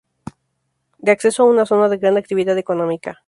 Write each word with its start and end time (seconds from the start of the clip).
Da 0.97 1.11
acceso 1.11 1.43
a 1.43 1.45
una 1.45 1.67
zona 1.67 1.87
de 1.87 1.99
gran 1.99 2.17
actividad 2.17 2.57
económica. 2.57 3.19